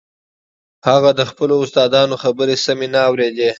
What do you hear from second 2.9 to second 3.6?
نه اورېدې.